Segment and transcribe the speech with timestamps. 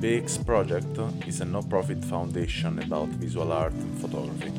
[0.00, 4.52] BX Project is a no-profit foundation about visual art and photography.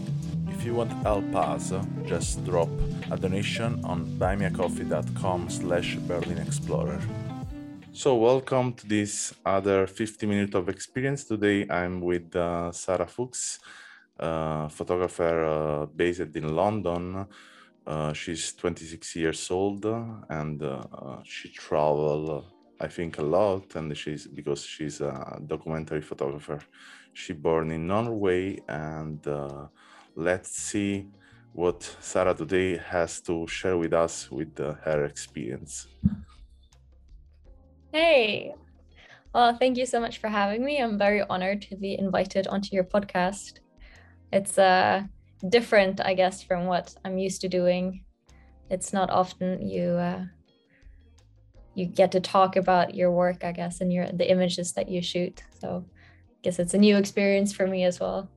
[0.50, 1.74] If you want help us,
[2.06, 2.70] just drop
[3.10, 7.02] a donation on buymeacoffee.com slash Berlin Explorer.
[7.98, 11.24] So welcome to this other 50 minutes of experience.
[11.24, 13.58] Today I'm with uh, Sarah Fuchs,
[14.20, 17.26] uh, photographer uh, based in London.
[17.88, 19.84] Uh, she's 26 years old
[20.30, 22.46] and uh, she travel,
[22.80, 23.76] I think, a lot.
[23.76, 26.60] And she's because she's a documentary photographer.
[27.14, 29.70] She born in Norway, and uh,
[30.16, 31.08] let's see
[31.52, 35.88] what Sarah today has to share with us with her experience.
[37.94, 38.54] Hey.
[39.34, 40.78] Well, thank you so much for having me.
[40.78, 43.60] I'm very honored to be invited onto your podcast.
[44.32, 45.04] It's uh,
[45.48, 48.04] different, I guess, from what I'm used to doing.
[48.70, 50.26] It's not often you uh,
[51.76, 55.02] you get to talk about your work, I guess, and your the images that you
[55.02, 55.44] shoot.
[55.62, 58.30] So, I guess it's a new experience for me as well.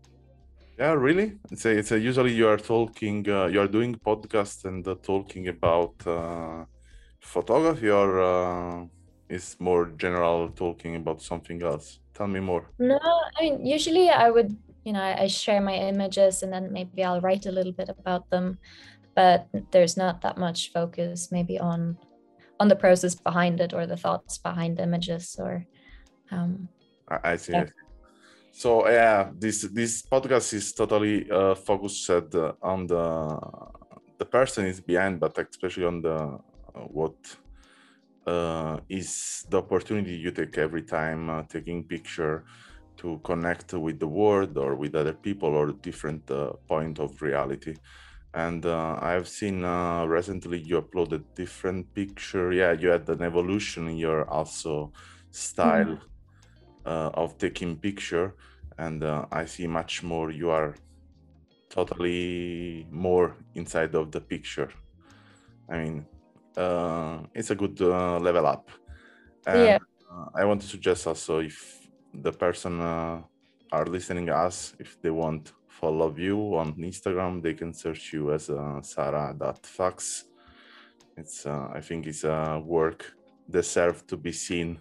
[0.79, 1.39] Yeah, really.
[1.51, 4.95] It's a, it's a, usually you are talking, uh, you are doing podcast and uh,
[5.03, 6.65] talking about uh,
[7.21, 8.87] photography or uh,
[9.31, 12.01] is more general talking about something else.
[12.15, 12.67] Tell me more.
[12.79, 12.99] No
[13.41, 17.21] i mean usually i would you know i share my images and then maybe i'll
[17.21, 18.59] write a little bit about them
[19.15, 21.97] but there's not that much focus maybe on
[22.59, 25.67] on the process behind it or the thoughts behind images or
[26.31, 26.69] um
[27.09, 27.53] i, I see.
[27.53, 27.67] yeah.
[28.53, 33.39] so yeah this this podcast is totally uh, focused uh, on the
[34.19, 37.17] the person is behind but especially on the uh, what
[38.27, 42.45] uh, is the opportunity you take every time uh, taking picture
[42.97, 47.75] to connect with the world or with other people or different uh, point of reality.
[48.33, 52.53] And uh, i've seen uh, recently you uploaded different picture.
[52.53, 54.93] Yeah you had an evolution in your also
[55.31, 55.99] style.
[56.87, 58.35] Uh, of taking picture.
[58.79, 60.75] And i see much more you are
[61.69, 64.71] totally more inside of the picture.
[65.71, 66.07] I mean
[67.35, 68.71] it's a good uh, level up.
[69.47, 69.79] And, yeah.
[70.11, 73.23] Uh, I want to suggest also if the person uh,
[73.73, 78.51] are listening us, if they want follow you on Instagram, they can search you as
[78.51, 80.25] uh, Sarah.fax.
[81.17, 83.15] It's uh, I think it's a work
[83.49, 84.81] deserve to be seen.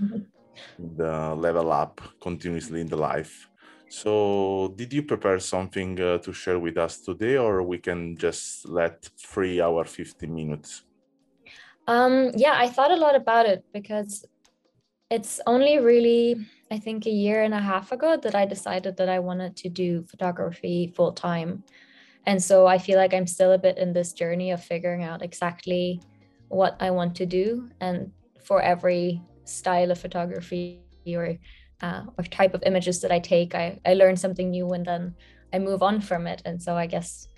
[0.00, 0.96] Mm-hmm.
[0.96, 3.48] The level up continuously in the life.
[3.88, 8.68] So, did you prepare something uh, to share with us today, or we can just
[8.68, 10.82] let free our 50 minutes?
[11.86, 14.24] Um, yeah, I thought a lot about it because
[15.10, 16.36] it's only really,
[16.70, 19.68] I think, a year and a half ago that I decided that I wanted to
[19.68, 21.62] do photography full time.
[22.26, 25.22] And so I feel like I'm still a bit in this journey of figuring out
[25.22, 26.00] exactly
[26.48, 27.68] what I want to do.
[27.80, 28.12] And
[28.42, 31.36] for every style of photography or,
[31.82, 35.14] uh, or type of images that I take, I, I learn something new and then
[35.52, 36.40] I move on from it.
[36.46, 37.28] And so I guess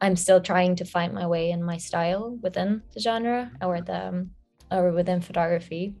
[0.00, 4.08] I'm still trying to find my way in my style within the genre or the
[4.08, 4.30] um,
[4.70, 5.94] or within photography.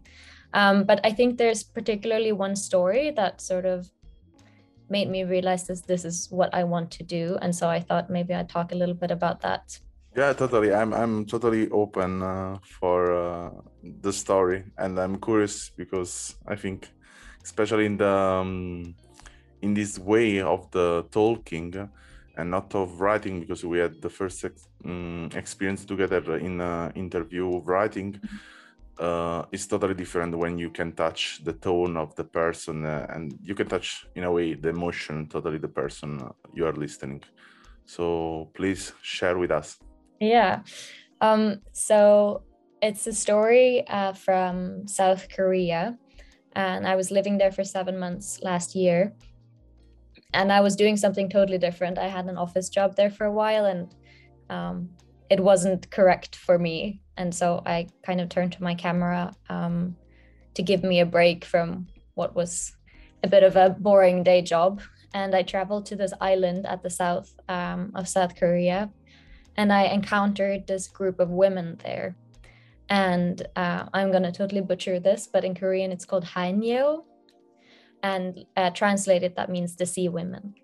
[0.54, 3.90] Um, but I think there's particularly one story that sort of
[4.88, 8.10] made me realize this this is what I want to do, and so I thought
[8.10, 9.78] maybe I'd talk a little bit about that.
[10.16, 10.72] Yeah, totally.
[10.72, 13.50] I'm I'm totally open uh, for uh,
[13.82, 16.88] the story, and I'm curious because I think,
[17.44, 18.94] especially in the um,
[19.60, 21.90] in this way of the talking
[22.38, 26.92] and not of writing because we had the first ex- um, experience together in an
[26.94, 29.04] interview of writing mm-hmm.
[29.06, 33.38] uh, it's totally different when you can touch the tone of the person uh, and
[33.42, 37.22] you can touch in a way the emotion totally the person uh, you are listening.
[37.86, 39.78] So please share with us.
[40.20, 40.62] Yeah.
[41.20, 42.42] Um, so
[42.80, 45.98] it's a story uh, from south korea
[46.52, 49.12] and i was living there for seven months last year
[50.34, 51.98] and I was doing something totally different.
[51.98, 53.94] I had an office job there for a while, and
[54.50, 54.90] um,
[55.30, 57.00] it wasn't correct for me.
[57.16, 59.96] And so I kind of turned to my camera um,
[60.54, 62.76] to give me a break from what was
[63.24, 64.82] a bit of a boring day job.
[65.14, 68.90] And I traveled to this island at the south um, of South Korea,
[69.56, 72.14] and I encountered this group of women there.
[72.90, 77.04] And uh, I'm gonna totally butcher this, but in Korean it's called Haenyeo,
[78.02, 80.54] and uh, translated that means the sea women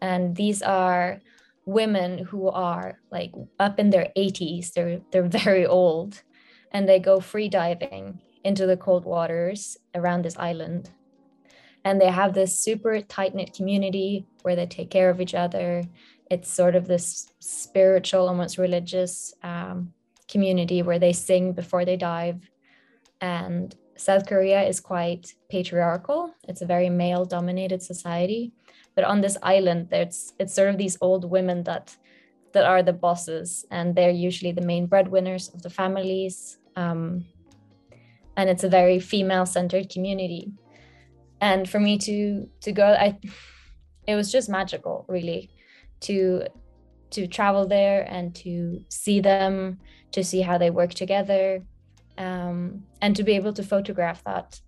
[0.00, 1.20] and these are
[1.66, 6.22] women who are like up in their 80s they're they're very old
[6.72, 10.90] and they go free diving into the cold waters around this island.
[11.84, 15.82] And they have this super tight knit community where they take care of each other.
[16.30, 19.92] It's sort of this spiritual, almost religious um,
[20.28, 22.50] community where they sing before they dive.
[23.20, 26.34] And South Korea is quite patriarchal.
[26.48, 28.52] It's a very male dominated society.
[28.94, 31.96] But on this island, there's it's sort of these old women that
[32.52, 36.58] that are the bosses, and they're usually the main breadwinners of the families.
[36.76, 37.26] Um,
[38.36, 40.52] and it's a very female-centered community.
[41.40, 43.18] And for me to to go, I
[44.06, 45.50] it was just magical, really,
[46.00, 46.46] to
[47.10, 49.78] to travel there and to see them,
[50.12, 51.62] to see how they work together,
[52.20, 54.60] um, and to be able to photograph that.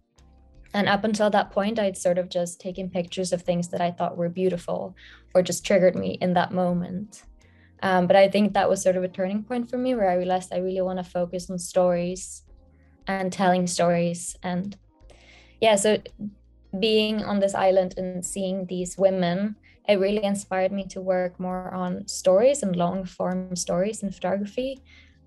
[0.74, 3.90] And up until that point, I'd sort of just taken pictures of things that I
[3.90, 4.96] thought were beautiful
[5.34, 7.24] or just triggered me in that moment.
[7.82, 10.14] Um, but I think that was sort of a turning point for me where I
[10.14, 12.42] realized I really want to focus on stories
[13.06, 14.34] and telling stories.
[14.42, 14.74] And
[15.60, 15.98] yeah, so
[16.80, 19.56] being on this island and seeing these women,
[19.86, 24.80] it really inspired me to work more on stories and long form stories in photography.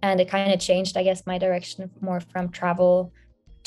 [0.05, 3.11] And it kind of changed, I guess, my direction more from travel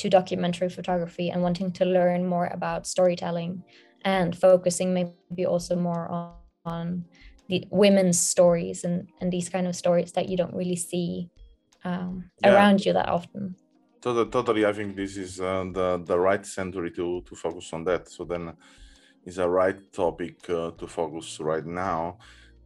[0.01, 3.65] to documentary photography and wanting to learn more about storytelling
[4.05, 7.05] and focusing maybe also more on, on
[7.49, 11.29] the women's stories and and these kind of stories that you don't really see
[11.85, 12.55] um, yeah.
[12.55, 13.57] around you that often.
[14.01, 17.83] Totally, totally i think this is uh, the the right century to to focus on
[17.89, 18.03] that.
[18.15, 18.43] So then
[19.25, 22.19] is a right topic uh, to focus right now.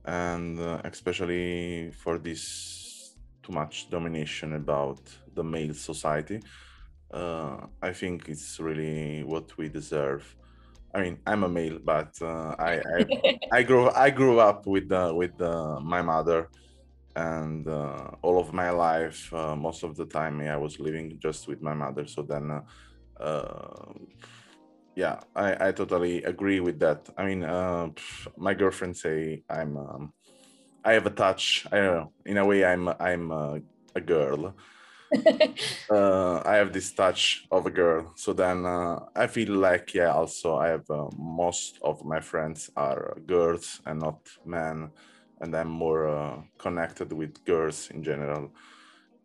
[0.05, 2.82] And uh, especially for this
[3.43, 5.01] too much domination about
[5.35, 6.41] the male society
[7.13, 10.37] uh, i think it's really what we deserve
[10.95, 13.05] I mean, I'm a male, but uh, I, I,
[13.53, 16.49] I grew I grew up with uh, with uh, my mother,
[17.17, 21.49] and uh, all of my life, uh, most of the time, I was living just
[21.49, 22.07] with my mother.
[22.07, 22.63] So then,
[23.21, 23.93] uh,
[24.95, 27.09] yeah, I, I totally agree with that.
[27.17, 27.41] I mean,
[28.37, 30.13] my girlfriend say I'm um,
[30.85, 31.67] I have a touch.
[31.73, 32.13] I don't know.
[32.27, 34.55] In a way, I'm I'm a girl
[35.91, 38.13] uh, I have this touch of a girl.
[38.17, 42.71] So then uh, I feel like, yeah, also I have uh, most of my friends
[42.77, 44.91] are girls and not men.
[45.41, 48.53] And I'm more uh, connected with girls in general.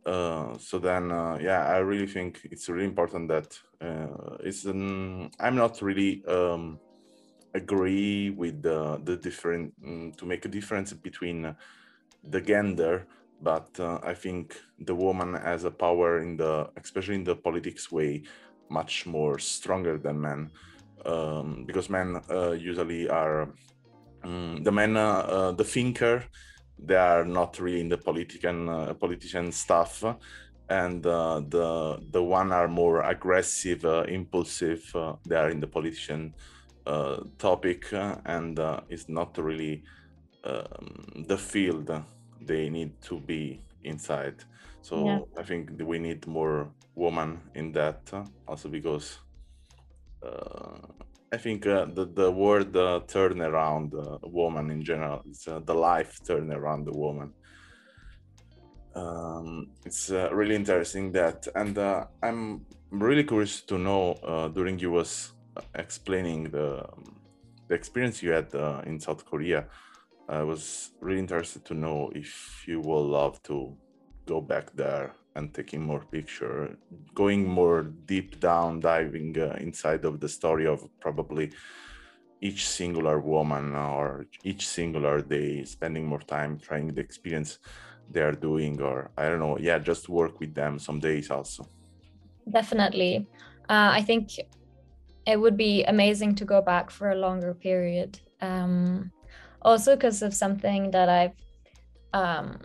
[0.05, 3.59] Uh, so then, uh, yeah, I really think it's really important that
[4.39, 4.65] it's.
[4.65, 6.79] Um, I'm not really um,
[7.61, 11.55] agree with the the different um, to make a difference between
[12.23, 13.07] the gender
[13.41, 17.91] but uh, I think the woman has a power in the, especially in the politics
[17.91, 18.23] way,
[18.69, 20.51] much more stronger than men,
[21.05, 23.49] um, because men uh, usually are
[24.23, 26.23] um, the men, uh, uh, the thinker,
[26.79, 30.03] they are not really in the politician uh, politician stuff,
[30.69, 34.83] and uh, the the one are more aggressive, impulsive.
[35.25, 36.33] they are in the politician
[37.37, 39.83] topic, and it's not really
[40.43, 41.91] um, the field
[42.41, 44.43] they need to be inside.
[44.81, 45.19] So yeah.
[45.37, 49.19] I think we need more woman in that uh, also because
[50.23, 50.77] uh,
[51.31, 55.73] I think uh, the the word uh, turn around uh, woman in general uh, the
[55.73, 57.33] life turn around the woman.
[58.95, 61.77] Um, it's uh, really interesting that, and
[62.23, 64.15] I'm really curious to know
[64.55, 65.33] during you was
[65.75, 66.85] explaining the
[67.67, 68.53] the experience you had
[68.85, 69.67] in South Korea
[70.29, 73.77] I was really interested to know if you will love to
[74.25, 76.77] go back there and taking more picture,
[77.13, 81.53] going more deep down, diving uh, inside of the story of probably
[82.41, 87.59] each singular woman or each singular day, spending more time trying the experience
[88.09, 91.65] they are doing, or I don't know, yeah, just work with them some days also.
[92.49, 93.27] Definitely.
[93.69, 94.31] Uh, I think
[95.27, 98.19] it would be amazing to go back for a longer period.
[98.41, 99.11] Um,
[99.61, 101.35] also because of something that I've
[102.13, 102.59] um,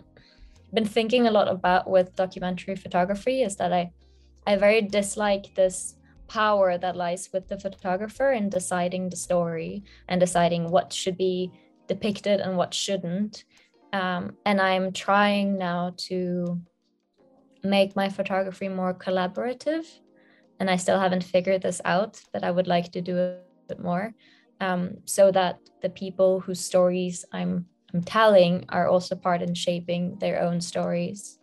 [0.73, 3.91] been thinking a lot about with documentary photography is that I
[4.47, 5.95] I very dislike this
[6.27, 11.51] power that lies with the photographer in deciding the story and deciding what should be
[11.87, 13.45] depicted and what shouldn't.
[13.93, 16.59] Um, and I'm trying now to
[17.63, 19.85] make my photography more collaborative.
[20.59, 23.79] And I still haven't figured this out, but I would like to do a bit
[23.79, 24.13] more
[24.61, 30.17] um, so that the people whose stories I'm, I'm telling are also part in shaping
[30.19, 31.39] their own stories.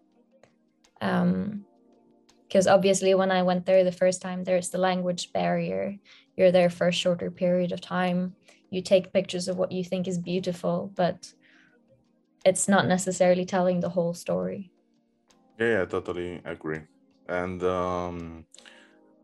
[0.99, 5.97] Because um, obviously, when I went there the first time, there's the language barrier.
[6.37, 8.35] You're there for a shorter period of time.
[8.71, 11.33] You take pictures of what you think is beautiful, but
[12.45, 14.71] it's not necessarily telling the whole story.
[15.59, 16.81] Yeah, I totally agree.
[17.29, 18.45] and um,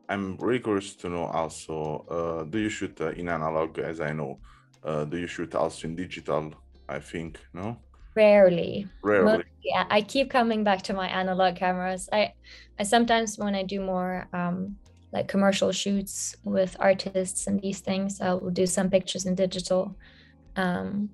[0.09, 2.05] I'm really curious to know also.
[2.09, 3.79] Uh, do you shoot uh, in analog?
[3.79, 4.39] As I know,
[4.85, 6.55] uh, do you shoot also in digital?
[6.89, 7.79] I think no.
[8.15, 8.89] Rarely.
[9.03, 9.45] Rarely.
[9.63, 12.09] Yeah, I keep coming back to my analog cameras.
[12.13, 12.33] I,
[12.79, 14.77] I sometimes when I do more um,
[15.13, 19.97] like commercial shoots with artists and these things, I'll do some pictures in digital.
[20.57, 21.11] Um,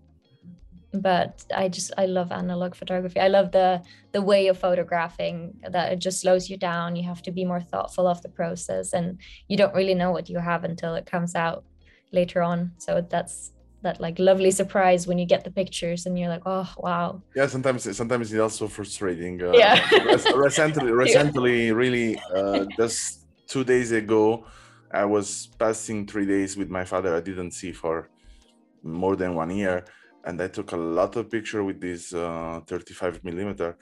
[0.92, 3.20] but I just I love analog photography.
[3.20, 3.82] I love the
[4.12, 6.96] the way of photographing that it just slows you down.
[6.96, 10.28] You have to be more thoughtful of the process, and you don't really know what
[10.28, 11.64] you have until it comes out
[12.12, 12.72] later on.
[12.78, 16.72] So that's that like lovely surprise when you get the pictures and you're like, oh
[16.76, 17.22] wow.
[17.34, 19.42] Yeah, sometimes sometimes it's also frustrating.
[19.42, 19.80] Uh, Yeah.
[20.34, 24.46] recently, recently, really, uh, just two days ago,
[24.92, 27.16] I was passing three days with my father.
[27.16, 28.08] I didn't see for
[28.82, 29.84] more than one year,
[30.24, 33.76] and I took a lot of picture with this uh, 35 millimeter.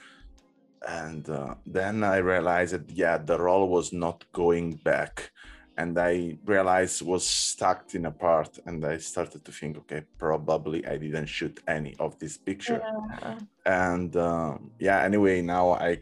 [0.88, 5.30] And uh, then I realized that yeah, the roll was not going back,
[5.76, 10.86] and I realized was stuck in a part, and I started to think, okay, probably
[10.86, 13.38] I didn't shoot any of this picture Yeah.
[13.66, 15.98] and um, yeah anyway now i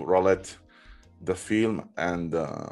[0.00, 0.56] roll it
[1.22, 2.66] the film and uh,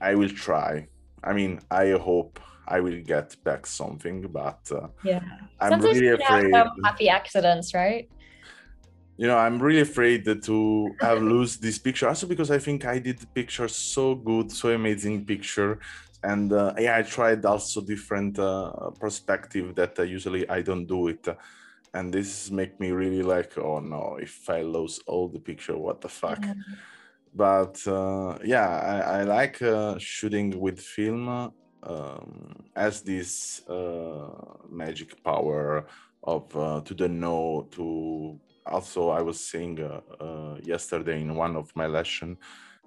[0.00, 0.86] i will try
[1.22, 5.20] i mean i hope i will get back something but uh, Yeah.
[5.60, 8.08] i'm Sometimes really afraid some happy accidents, right?
[9.16, 12.98] you know i'm really afraid to have lose this picture also because i think i
[12.98, 15.78] did the picture so good so amazing picture
[16.22, 21.08] and uh, yeah i tried also different uh, perspective that uh, usually i don't do
[21.08, 21.28] it
[21.94, 26.00] and this make me really like oh no if i lose all the picture what
[26.00, 26.44] the fuck
[27.34, 31.52] but uh, yeah i, I like uh, shooting with film
[31.84, 34.28] um, as this uh,
[34.68, 35.86] magic power
[36.22, 41.74] of uh, to the know to also i was saying uh, yesterday in one of
[41.76, 42.36] my lesson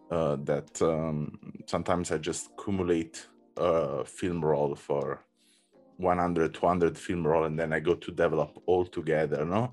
[0.10, 1.38] that um,
[1.68, 3.28] sometimes i just accumulate
[3.58, 5.24] a film roll for
[5.98, 9.72] 100 200 film roll and then i go to develop all together no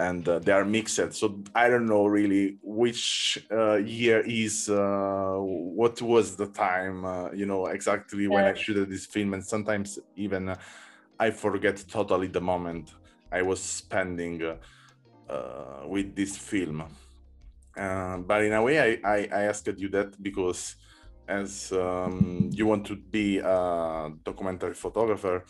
[0.00, 1.12] and uh, they are mixed.
[1.12, 5.36] So i don't know really which uh, year is uh,
[5.80, 9.98] what was the time uh, you know exactly when i shooted this film and sometimes
[10.16, 10.56] even uh,
[11.18, 12.94] i forget totally the moment
[13.30, 14.56] i was spending uh,
[15.34, 16.82] uh, with this film.
[17.76, 20.76] But in a way I, I i asked you that because
[21.28, 25.44] as um, you want to be a documentary photographer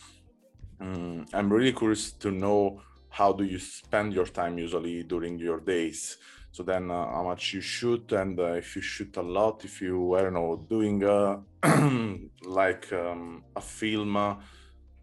[0.82, 5.60] mm, i'm really curious to know how do you spend your time usually during your
[5.60, 6.16] days?
[6.52, 9.80] So then uh, how much you shoot and uh, if you shoot a lot if
[9.80, 11.38] you i don't know doing uh,
[12.44, 14.34] like um, a film uh,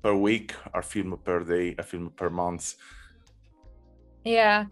[0.02, 2.76] per week a film per day a film per month.
[4.26, 4.66] Yeah,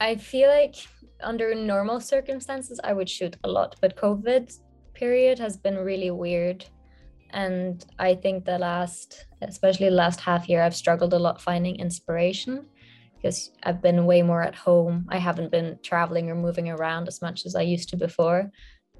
[0.00, 0.74] I feel like
[1.20, 4.52] under normal circumstances I would shoot a lot, but COVID
[4.94, 6.64] period has been really weird.
[7.30, 11.76] And I think the last, especially the last half year, I've struggled a lot finding
[11.76, 12.66] inspiration
[13.16, 15.06] because I've been way more at home.
[15.10, 18.50] I haven't been traveling or moving around as much as I used to before.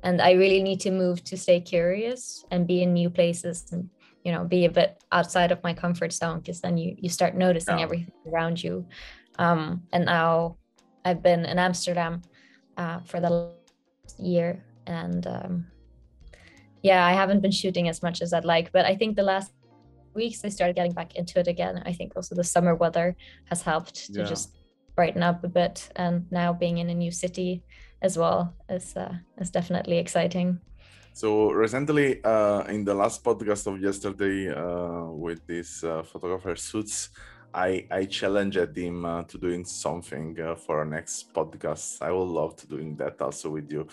[0.02, 3.90] And I really need to move to stay curious and be in new places and,
[4.24, 7.34] you know, be a bit outside of my comfort zone because then you you start
[7.34, 7.84] noticing Yeah.
[7.84, 8.86] everything around you.
[9.38, 10.58] Um, and now
[11.04, 12.22] I've been in Amsterdam
[12.76, 15.66] uh, for the last year, and um,
[16.82, 18.72] yeah, I haven't been shooting as much as I'd like.
[18.72, 19.52] But I think the last
[20.14, 21.82] weeks I started getting back into it again.
[21.86, 23.16] I think also the summer weather
[23.46, 24.28] has helped to Yeah.
[24.28, 24.56] just
[24.96, 27.62] brighten up a bit, and now being in a new city
[28.02, 30.60] as well is uh, is definitely exciting.
[31.14, 37.10] So recently, uh, in the last podcast of yesterday uh, with this uh, photographer suits,
[37.54, 42.02] I I challenged him uh, to doing something uh, for our next podcast.
[42.02, 43.86] I would love to doing that also with you.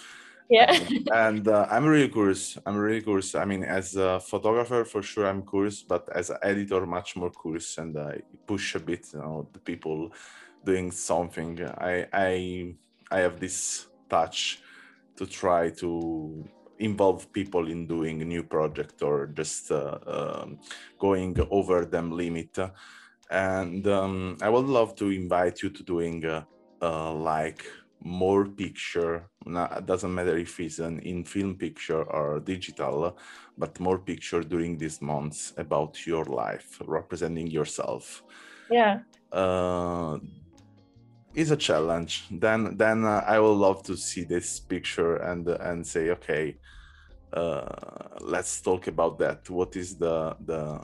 [0.49, 0.77] Yeah.
[1.13, 2.57] and uh, I'm really curious.
[2.65, 3.33] I'm really curious.
[3.35, 7.31] I mean, as a photographer, for sure, I'm curious, but as an editor, much more
[7.31, 9.07] curious, and I push a bit.
[9.13, 10.11] You know, the people
[10.63, 11.59] doing something.
[11.63, 12.75] I I
[13.11, 14.59] I have this touch
[15.17, 16.43] to try to
[16.79, 20.59] involve people in doing a new project or just uh, um,
[20.99, 22.57] going over them limit
[23.31, 26.43] and um, i would love to invite you to doing uh,
[26.81, 27.65] uh, like
[28.05, 33.17] more picture no, it doesn't matter if it's an in film picture or digital
[33.57, 38.24] but more picture during these months about your life representing yourself.
[38.69, 39.00] Yeah.
[39.31, 40.17] uh,
[41.33, 42.27] is a challenge.
[42.31, 46.57] Then then uh, i will love to see this picture and and say okay
[47.33, 47.67] uh,
[48.21, 49.50] let's talk about that.
[49.50, 50.79] What is the the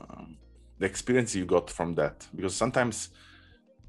[0.78, 2.28] the experience you got from that?
[2.36, 3.10] Because sometimes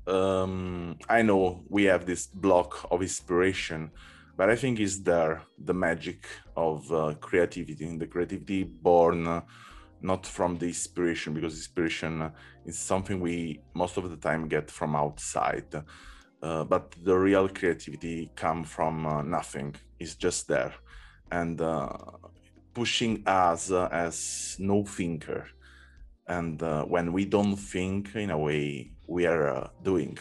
[0.07, 3.91] um, i know we have this block of inspiration
[4.37, 9.43] but I think is there the magic of uh, creativity, the creativity born uh,
[10.01, 12.33] not from the inspiration, because inspiration
[12.67, 15.73] is something we most of the time get from outside.
[16.43, 19.77] Uh, but the real creativity come from uh, nothing.
[20.01, 20.75] It's just there,
[21.31, 21.91] and uh,
[22.75, 25.47] pushing us as no thinker.
[26.39, 30.15] And uh, when we don't think, in a way, we are uh, doing.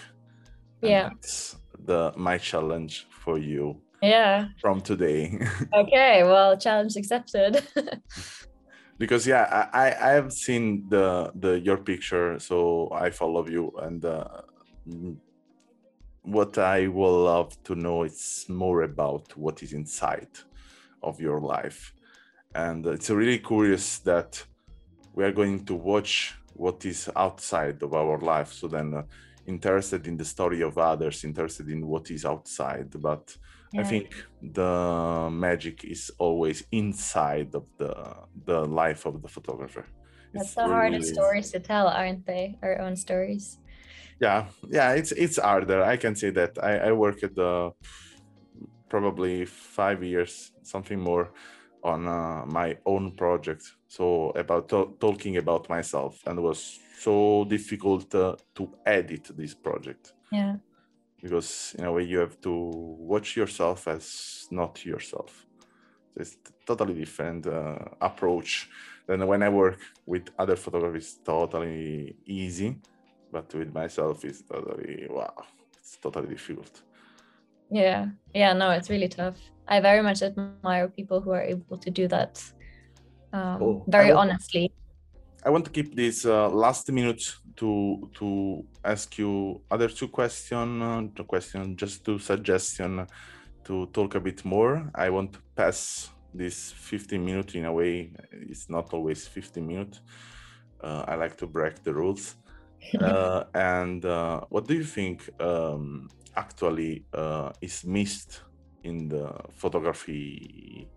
[0.81, 1.57] And yeah, that's
[1.89, 4.47] the my challenge for you yeah.
[4.59, 5.39] from today.
[5.73, 7.63] Okay well challenge accepted.
[8.97, 14.05] Because yeah i i have seen the the your picture so i follow you and
[14.05, 14.27] uh,
[14.87, 15.15] mm,
[16.35, 20.33] what i will love to know is more about what is inside
[21.01, 21.93] of your life.
[22.53, 24.45] And it's really curious that
[25.15, 29.03] we are going to watch what is outside of our life so then uh,
[29.47, 33.35] interested in the story of others interested in what is outside but
[33.73, 33.81] yeah.
[33.81, 37.93] I think the magic is always inside of the
[38.45, 39.85] the life of the photographer.
[40.33, 42.57] That's it's the really, hardest stories to tell, aren't they?
[42.61, 43.59] Our own stories.
[44.19, 45.83] Yeah, yeah, it's it's harder.
[45.83, 46.57] I can say that.
[46.61, 47.71] I I work at the
[48.89, 51.31] probably five years, something more,
[51.83, 53.63] on uh, my own project.
[53.87, 59.53] So about to- talking about myself, and it was so difficult uh, to edit this
[59.53, 60.13] project.
[60.31, 60.57] Yeah
[61.21, 65.45] because in a way you have to watch yourself as not yourself.
[66.13, 68.69] So it's totally different uh, approach
[69.07, 71.19] than when I work with other photographers.
[71.23, 72.77] Totally easy,
[73.31, 75.33] but with myself it's totally wow.
[75.79, 76.81] It's totally difficult.
[77.71, 79.37] Yeah, yeah, no, it's really tough.
[79.67, 82.43] I very much admire people who are able to do that
[83.31, 84.73] um, very I want, honestly.
[85.45, 87.23] I want to keep this uh, last minute
[87.55, 93.07] to to ask you other two question, uh, question just two suggestion
[93.63, 94.91] to talk a bit more.
[94.93, 98.11] I want to pass this 15 minutes in a way.
[98.31, 100.01] It's not always 15 minutes.
[100.83, 102.35] Uh, I like to break the rules.
[102.99, 108.41] Uh, and uh, what do you think um, actually uh, is missed
[108.83, 110.87] in the photography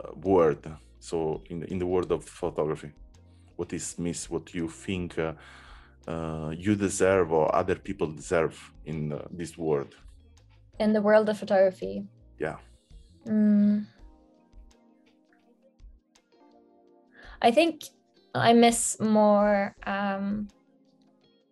[0.00, 0.66] uh, world?
[1.00, 2.92] So in the, in the world of photography,
[3.56, 4.30] what is missed?
[4.30, 5.18] What you think?
[5.18, 5.32] Uh,
[6.08, 9.94] uh, you deserve or other people deserve in uh, this world
[10.78, 12.02] in the world of photography
[12.38, 12.56] yeah
[13.26, 13.84] mm.
[17.42, 17.84] i think
[18.34, 20.48] i miss more um,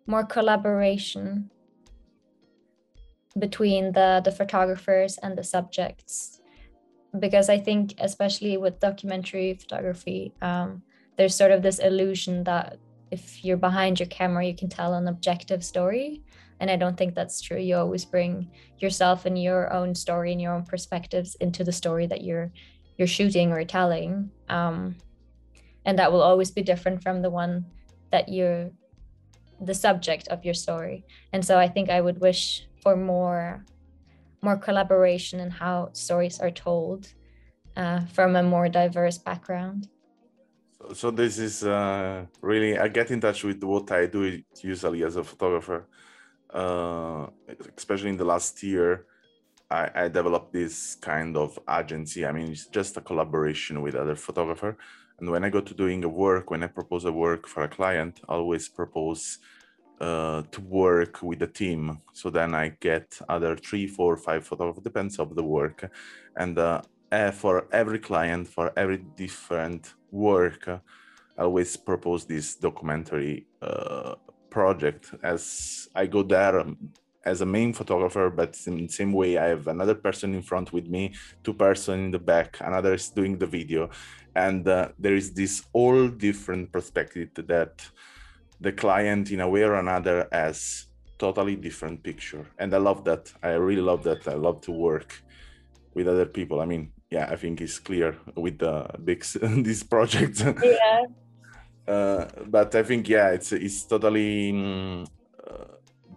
[0.07, 1.51] more collaboration
[3.39, 6.41] between the the photographers and the subjects
[7.19, 10.83] because i think especially with documentary photography um,
[11.17, 12.79] there's sort of this illusion that
[13.11, 16.23] if you're behind your camera, you can tell an objective story.
[16.61, 17.59] And I don't think that's true.
[17.59, 22.07] You always bring yourself and your own story and your own perspectives into the story
[22.07, 22.51] that you're
[22.97, 24.31] you're shooting or telling.
[24.49, 24.97] Um,
[25.85, 27.67] and that will always be different from the one
[28.11, 28.71] that you're
[29.61, 31.05] the subject of your story.
[31.33, 33.65] And so I think I would wish for more
[34.43, 37.13] more collaboration in how stories are told
[37.77, 39.89] uh, from a more diverse background
[40.95, 45.17] so this is uh, really I get in touch with what I do usually as
[45.17, 45.89] a photographer.
[46.51, 47.27] Uh,
[47.77, 49.07] especially in the last year,
[49.69, 52.25] I, I, developed this kind of agency.
[52.25, 54.79] I mean, it's just a collaboration with other photographer.
[55.19, 57.69] And when I go to doing a work, when I propose a work for a
[57.69, 59.39] client, I always propose
[60.01, 62.01] uh, to work with a team.
[62.13, 65.91] So then I get other three, four, five photographers, depends of the work,
[66.37, 73.47] and uh, uh, for every client, for every different work, I always propose this documentary
[73.63, 74.17] uh,
[74.51, 76.77] project as I go there um,
[77.27, 80.73] as a main photographer, but in the same way, I have another person in front
[80.73, 81.13] with me,
[81.43, 83.91] two person in the back, another is doing the video,
[84.35, 87.85] and uh, there is this all different perspective that
[88.61, 90.87] the client, in a way or another, has
[91.19, 93.33] totally different picture, and I love that.
[93.43, 94.29] I really love that.
[94.29, 95.23] I love to work
[95.95, 96.61] with other people.
[96.61, 99.25] I mean, yeah, I think it's clear with the big
[99.65, 100.45] this project.
[100.63, 101.07] Yeah.
[101.89, 105.07] Uh, but I think yeah, it's it's totally mm,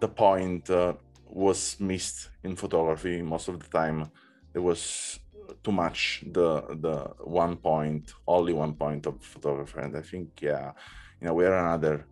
[0.00, 0.94] the point uh,
[1.28, 4.10] was missed in photography most of the time.
[4.52, 5.20] There was
[5.62, 10.72] too much the the one point, only one point of photographer, and I think yeah,
[11.20, 12.06] you know, we're another.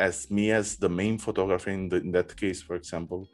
[0.00, 3.28] As me as the main photographer in, the, in that case, for example,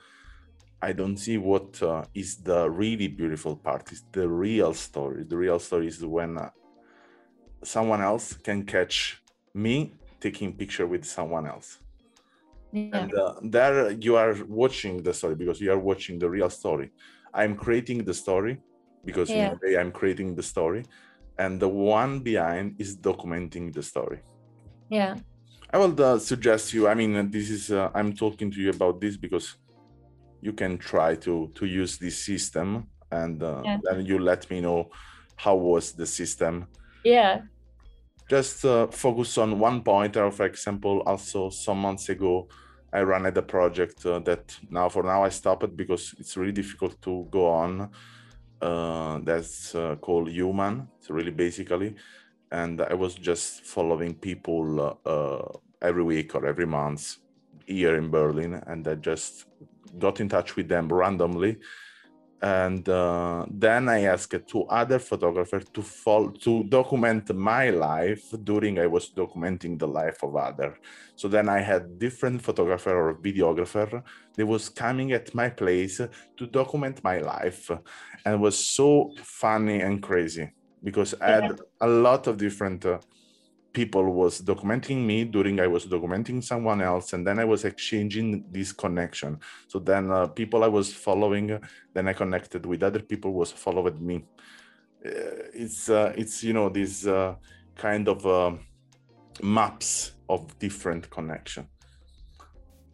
[0.80, 3.92] I don't see what uh, is the really beautiful part.
[3.92, 5.24] Is the real story.
[5.24, 6.50] The real story is when uh,
[7.62, 11.78] someone else can catch me taking picture with someone else.
[12.74, 12.98] Yeah.
[12.98, 16.90] And uh, there you are watching the story because you are watching the real story.
[17.32, 18.58] I'm creating the story
[19.04, 19.46] because Yeah.
[19.46, 20.82] in a way I'm creating the story,
[21.38, 24.18] and the one behind is documenting the story.
[24.90, 25.14] Yeah.
[25.72, 26.88] I will uh, suggest you.
[26.88, 29.56] I mean, uh, this is uh, I'm talking to you about this because
[30.42, 33.78] you can try to to use this system, and uh, Yeah.
[33.84, 34.90] then you let me know
[35.36, 36.66] how was the system.
[37.04, 37.42] Yeah.
[38.30, 40.16] Just uh, focus on one point.
[40.16, 42.48] Or for example, also some months ago,
[42.94, 46.52] I ran at a project uh, that now for now I stopped because it's really
[46.52, 47.90] difficult to go on.
[48.62, 50.88] Uh, that's uh, called Human.
[50.98, 51.96] It's really basically,
[52.52, 55.52] and I was just following people uh, uh,
[55.82, 57.18] every week or every month
[57.66, 59.46] here in Berlin, and I just
[59.98, 61.58] got in touch with them randomly.
[62.44, 68.78] And uh, then I asked two other photographers to follow, to document my life during
[68.78, 70.76] I was documenting the life of other.
[71.16, 74.02] So then I had different photographer or videographer.
[74.36, 76.02] That was coming at my place
[76.36, 77.70] to document my life,
[78.26, 80.52] and it was so funny and crazy
[80.82, 82.98] because I had a lot of different uh,
[83.74, 88.44] people was documenting me during I was documenting someone else, and then I was exchanging
[88.50, 89.38] this connection.
[89.68, 91.60] So then uh, people I was following,
[91.92, 94.24] then I connected with other people was followed me.
[95.04, 95.10] Uh,
[95.52, 97.34] it's uh, it's you know this uh,
[97.74, 98.52] kind of uh,
[99.42, 101.68] maps of different connection.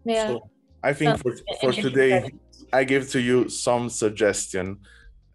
[0.04, 0.28] Yeah.
[0.28, 0.50] So
[0.82, 2.32] I think for, for today.
[2.72, 4.80] I give to you some suggestion.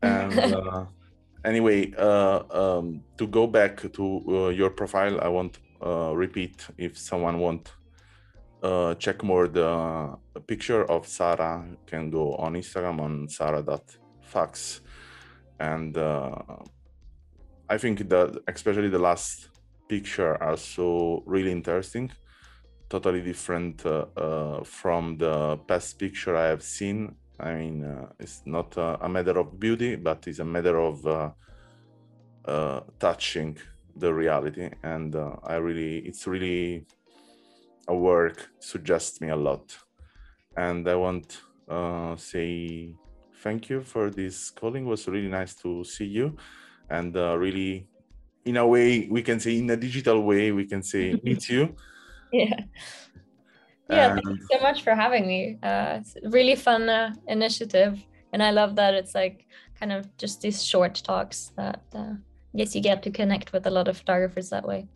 [0.01, 0.85] And uh,
[1.45, 6.97] anyway, uh, um, to go back to uh, your profile, I want uh, repeat if
[6.97, 7.71] someone want
[8.63, 14.81] uh, check more the picture of Sarah can go on Instagram on sarah.fax
[15.59, 16.31] and uh,
[17.69, 19.49] I think that especially the last
[19.87, 22.11] picture are so really interesting
[22.89, 27.15] totally different uh, uh, from the past picture I have seen.
[27.39, 31.05] I mean, uh, it's not uh, a matter of beauty, but it's a matter of
[31.05, 31.31] uh,
[32.45, 33.57] uh, touching
[33.95, 34.69] the reality.
[34.83, 36.85] And uh, I really, it's really
[37.87, 39.77] a work suggests me a lot.
[40.57, 42.93] And I want uh, say
[43.41, 44.85] thank you for this calling.
[44.85, 46.35] It was really nice to see you,
[46.89, 47.87] and uh, really,
[48.45, 51.75] in a way, we can say in a digital way, we can say meet you.
[52.31, 52.61] Yeah.
[53.89, 55.57] Yeah, thank And- you so much for having me.
[55.61, 59.45] Uh, it's a really fun uh, initiative, and I love that it's like
[59.79, 62.13] kind of just these short talks that uh,
[62.53, 64.87] yes, you get to connect with a lot of photographers that way.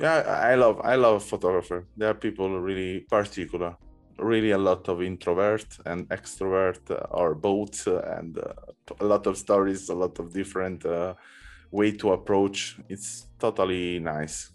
[0.00, 0.16] Yeah,
[0.52, 1.86] I love I love photographer.
[1.96, 3.76] There are people really particular,
[4.18, 8.54] really a lot of introvert and extrovert, uh, or both, uh, and uh,
[9.00, 11.14] a lot of stories, a lot of different uh,
[11.70, 12.76] way to approach.
[12.88, 14.50] It's totally nice.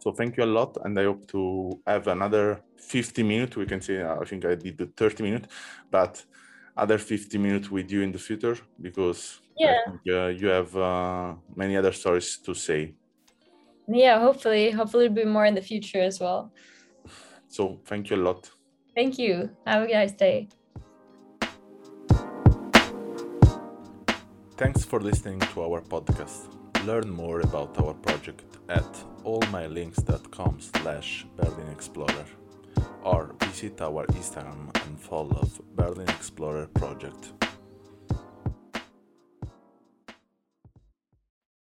[0.00, 3.56] So thank you a lot, and I hope to have another 50 minutes.
[3.56, 5.48] We can say uh, I think I did the 30 minutes,
[5.90, 6.24] but
[6.74, 9.78] other 50 minutes with you in the future because I Yeah.
[9.84, 12.94] think, uh, you have uh, many other stories to say.
[13.88, 16.50] Yeah, hopefully, hopefully, it'll be more in the future as well.
[17.48, 18.50] So thank you a lot.
[18.94, 19.50] Thank you.
[19.66, 20.48] Have a nice day.
[24.56, 26.48] Thanks for listening to our podcast.
[26.86, 32.26] Learn more about our project at allmylinks.com slash Berlin Explorer
[33.02, 37.32] or visit our Instagram and follow Berlin Explorer project.